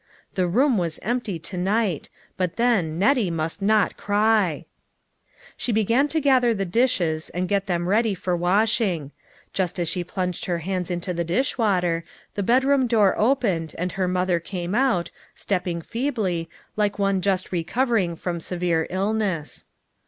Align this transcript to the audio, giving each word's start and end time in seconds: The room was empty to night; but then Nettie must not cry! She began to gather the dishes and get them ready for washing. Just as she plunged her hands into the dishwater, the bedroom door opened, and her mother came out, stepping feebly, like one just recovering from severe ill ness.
The 0.33 0.47
room 0.47 0.79
was 0.79 0.97
empty 1.03 1.37
to 1.37 1.57
night; 1.57 2.09
but 2.35 2.55
then 2.55 2.97
Nettie 2.97 3.29
must 3.29 3.61
not 3.61 3.97
cry! 3.97 4.65
She 5.55 5.71
began 5.71 6.07
to 6.07 6.19
gather 6.19 6.55
the 6.55 6.65
dishes 6.65 7.29
and 7.29 7.47
get 7.47 7.67
them 7.67 7.87
ready 7.87 8.15
for 8.15 8.35
washing. 8.35 9.11
Just 9.53 9.77
as 9.79 9.87
she 9.87 10.03
plunged 10.03 10.45
her 10.45 10.57
hands 10.57 10.89
into 10.89 11.13
the 11.13 11.23
dishwater, 11.23 12.03
the 12.33 12.41
bedroom 12.41 12.87
door 12.87 13.13
opened, 13.15 13.75
and 13.77 13.91
her 13.91 14.07
mother 14.07 14.39
came 14.39 14.73
out, 14.73 15.11
stepping 15.35 15.83
feebly, 15.83 16.49
like 16.75 16.97
one 16.97 17.21
just 17.21 17.51
recovering 17.51 18.15
from 18.15 18.39
severe 18.39 18.87
ill 18.89 19.13
ness. 19.13 19.67